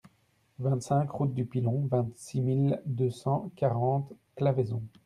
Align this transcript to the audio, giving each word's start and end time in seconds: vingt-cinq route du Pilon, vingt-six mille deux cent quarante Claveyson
vingt-cinq 0.57 1.11
route 1.11 1.35
du 1.35 1.45
Pilon, 1.45 1.85
vingt-six 1.85 2.41
mille 2.41 2.81
deux 2.87 3.11
cent 3.11 3.51
quarante 3.55 4.11
Claveyson 4.35 4.81